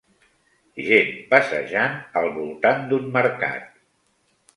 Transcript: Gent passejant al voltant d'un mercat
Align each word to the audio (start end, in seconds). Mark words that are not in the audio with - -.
Gent 0.85 1.11
passejant 1.33 1.99
al 2.21 2.31
voltant 2.39 2.81
d'un 2.95 3.05
mercat 3.19 3.69